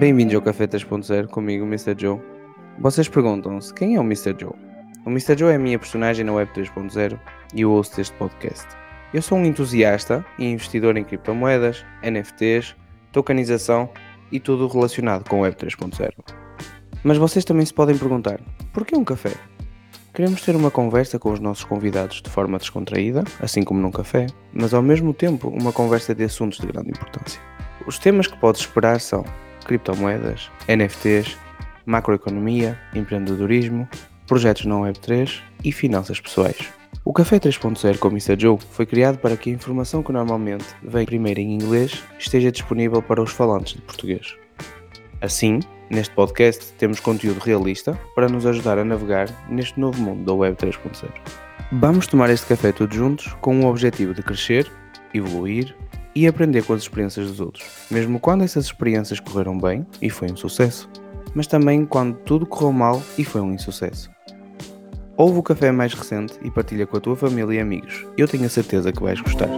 Bem-vindos 0.00 0.34
ao 0.34 0.40
Café 0.40 0.66
3.0 0.66 1.26
comigo, 1.26 1.66
Mr. 1.66 1.94
Joe. 1.94 2.18
Vocês 2.78 3.06
perguntam-se 3.06 3.74
quem 3.74 3.96
é 3.96 4.00
o 4.00 4.02
Mr. 4.02 4.34
Joe? 4.40 4.54
O 5.04 5.10
Mr. 5.10 5.36
Joe 5.36 5.52
é 5.52 5.56
a 5.56 5.58
minha 5.58 5.78
personagem 5.78 6.24
na 6.24 6.32
Web 6.32 6.50
3.0 6.54 7.20
e 7.54 7.66
o 7.66 7.74
host 7.74 7.96
deste 7.96 8.16
podcast. 8.16 8.66
Eu 9.12 9.20
sou 9.20 9.36
um 9.36 9.44
entusiasta 9.44 10.24
e 10.38 10.46
investidor 10.46 10.96
em 10.96 11.04
criptomoedas, 11.04 11.84
NFTs, 12.02 12.74
tokenização 13.12 13.90
e 14.32 14.40
tudo 14.40 14.68
relacionado 14.68 15.28
com 15.28 15.40
Web 15.40 15.54
3.0. 15.58 16.14
Mas 17.04 17.18
vocês 17.18 17.44
também 17.44 17.66
se 17.66 17.74
podem 17.74 17.98
perguntar: 17.98 18.40
por 18.72 18.86
que 18.86 18.96
um 18.96 19.04
café? 19.04 19.34
Queremos 20.14 20.40
ter 20.40 20.56
uma 20.56 20.70
conversa 20.70 21.18
com 21.18 21.30
os 21.30 21.40
nossos 21.40 21.64
convidados 21.64 22.22
de 22.22 22.30
forma 22.30 22.56
descontraída, 22.56 23.22
assim 23.38 23.62
como 23.62 23.82
num 23.82 23.90
café, 23.90 24.28
mas 24.50 24.72
ao 24.72 24.80
mesmo 24.80 25.12
tempo 25.12 25.48
uma 25.48 25.74
conversa 25.74 26.14
de 26.14 26.24
assuntos 26.24 26.58
de 26.58 26.68
grande 26.68 26.88
importância. 26.88 27.38
Os 27.86 27.98
temas 27.98 28.26
que 28.26 28.38
podes 28.38 28.62
esperar 28.62 28.98
são 28.98 29.26
criptomoedas, 29.64 30.50
NFTs, 30.68 31.36
macroeconomia, 31.86 32.78
empreendedorismo, 32.94 33.88
projetos 34.26 34.64
na 34.64 34.76
Web3 34.76 35.40
e 35.64 35.72
finanças 35.72 36.20
pessoais. 36.20 36.68
O 37.04 37.12
Café 37.12 37.38
3.0 37.40 37.98
com 37.98 38.08
Mr. 38.08 38.38
Joe 38.38 38.58
foi 38.72 38.84
criado 38.84 39.18
para 39.18 39.36
que 39.36 39.50
a 39.50 39.52
informação 39.52 40.02
que 40.02 40.12
normalmente 40.12 40.66
vem 40.82 41.06
primeiro 41.06 41.40
em 41.40 41.54
inglês 41.54 42.04
esteja 42.18 42.52
disponível 42.52 43.02
para 43.02 43.22
os 43.22 43.32
falantes 43.32 43.74
de 43.74 43.82
português. 43.82 44.36
Assim, 45.20 45.60
neste 45.88 46.14
podcast 46.14 46.72
temos 46.78 47.00
conteúdo 47.00 47.40
realista 47.40 47.98
para 48.14 48.28
nos 48.28 48.46
ajudar 48.46 48.78
a 48.78 48.84
navegar 48.84 49.28
neste 49.48 49.80
novo 49.80 50.00
mundo 50.00 50.24
da 50.24 50.32
Web 50.32 50.56
3.0. 50.56 51.10
Vamos 51.72 52.06
tomar 52.06 52.30
este 52.30 52.46
café 52.46 52.72
todos 52.72 52.96
juntos 52.96 53.34
com 53.40 53.60
o 53.60 53.66
objetivo 53.66 54.14
de 54.14 54.22
crescer, 54.22 54.70
evoluir 55.14 55.74
e 56.14 56.26
aprender 56.26 56.64
com 56.64 56.72
as 56.72 56.82
experiências 56.82 57.28
dos 57.28 57.40
outros, 57.40 57.64
mesmo 57.90 58.18
quando 58.18 58.44
essas 58.44 58.66
experiências 58.66 59.20
correram 59.20 59.58
bem 59.58 59.86
e 60.00 60.10
foi 60.10 60.30
um 60.30 60.36
sucesso, 60.36 60.88
mas 61.34 61.46
também 61.46 61.84
quando 61.86 62.16
tudo 62.18 62.46
correu 62.46 62.72
mal 62.72 63.02
e 63.16 63.24
foi 63.24 63.40
um 63.40 63.52
insucesso. 63.52 64.10
Ouve 65.16 65.38
o 65.38 65.42
café 65.42 65.70
mais 65.70 65.92
recente 65.92 66.34
e 66.42 66.50
partilha 66.50 66.86
com 66.86 66.96
a 66.96 67.00
tua 67.00 67.14
família 67.14 67.54
e 67.54 67.60
amigos. 67.60 68.06
Eu 68.16 68.26
tenho 68.26 68.46
a 68.46 68.48
certeza 68.48 68.90
que 68.90 69.02
vais 69.02 69.20
gostar. 69.20 69.50